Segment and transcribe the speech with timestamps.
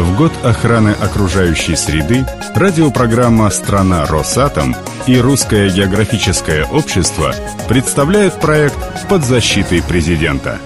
[0.00, 4.74] В год охраны окружающей среды радиопрограмма «Страна Росатом»
[5.06, 7.34] и Русское географическое общество
[7.68, 8.78] представляют проект
[9.10, 10.58] «Под защитой президента».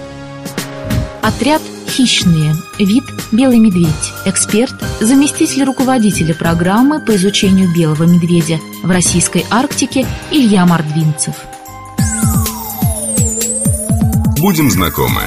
[1.21, 2.55] Отряд «Хищные».
[2.79, 3.03] Вид
[3.33, 4.13] «Белый медведь».
[4.23, 11.35] Эксперт, заместитель руководителя программы по изучению белого медведя в российской Арктике Илья Мордвинцев.
[14.39, 15.23] Будем знакомы.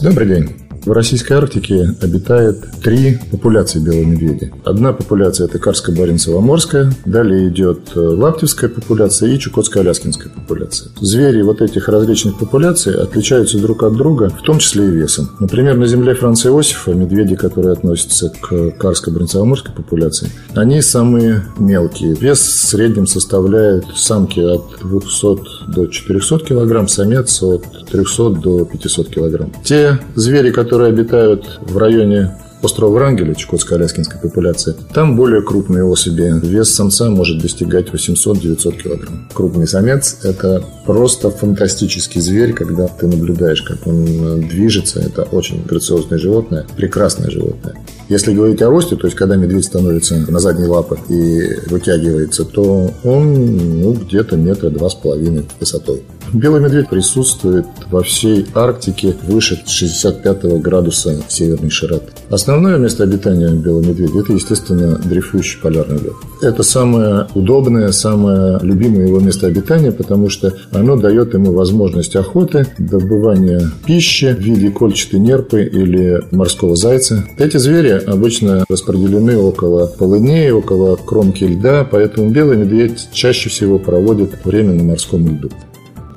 [0.00, 0.67] Добрый день.
[0.88, 4.50] В российской Арктике обитает три популяции белого медведя.
[4.64, 10.90] Одна популяция– это Карско-Баренцево-Морская, далее идет э, Лаптевская популяция и Чукотско-Аляскинская популяция.
[10.98, 15.28] Звери вот этих различных популяций отличаются друг от друга, в том числе и весом.
[15.40, 22.14] Например, на земле Франца Иосифа медведи, которые относятся к Карско-Баренцево-Морской популяции, они самые мелкие.
[22.14, 29.08] Вес в среднем составляет самки от 200 до 400 килограмм, самец от 300 до 500
[29.08, 29.52] килограмм.
[29.64, 32.32] Те звери, которые обитают в районе
[32.62, 36.40] острова Врангеля, чукотско-аляскинской популяции, там более крупные особи.
[36.44, 39.28] Вес самца может достигать 800-900 килограмм.
[39.32, 45.00] Крупный самец– это просто фантастический зверь, когда ты наблюдаешь, как он движется.
[45.00, 47.76] Это очень грациозное животное, прекрасное животное.
[48.08, 52.90] Если говорить о росте, то есть когда медведь становится на задние лапы и вытягивается, то
[53.04, 56.02] он ну, где-то метра два с половиной высотой.
[56.32, 62.12] Белый медведь присутствует во всей Арктике выше 65 градуса северной широты.
[62.28, 66.12] Основное место обитания белого медведя– это, естественно, дрейфующий полярный лед.
[66.42, 72.66] Это самое удобное, самое любимое его место обитания, потому что оно дает ему возможность охоты,
[72.78, 77.24] добывания пищи в виде кольчатой нерпы или морского зайца.
[77.38, 84.44] Эти звери обычно распределены около полыней, около кромки льда, поэтому белый медведь чаще всего проводит
[84.44, 85.50] время на морском льду.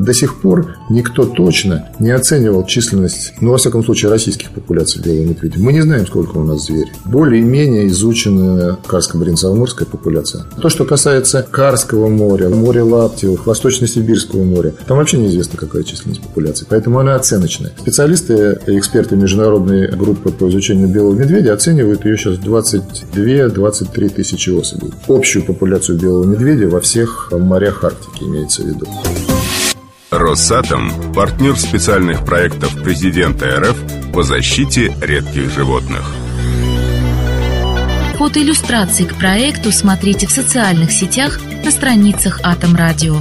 [0.01, 5.27] До сих пор никто точно не оценивал численность, ну, во всяком случае, российских популяций белого
[5.27, 5.59] медведя.
[5.59, 6.91] Мы не знаем, сколько у нас зверей.
[7.05, 10.45] Более-менее изучена Карско-Баренцево-морская популяция.
[10.59, 16.65] То, что касается Карского моря, моря Лаптевых, Восточно-Сибирского моря, там вообще неизвестно, какая численность популяции.
[16.67, 17.71] Поэтому она оценочная.
[17.79, 24.91] Специалисты эксперты международной группы по изучению белого медведя оценивают ее сейчас 22-23 тысячи особей.
[25.07, 28.87] Общую популяцию белого медведя во всех морях Арктики имеется в виду.
[30.31, 33.75] Росатом– партнер специальных проектов президента РФ
[34.13, 36.09] по защите редких животных.
[38.15, 43.17] Фотоиллюстрации к проекту смотрите в социальных сетях на страницах Атом Радио.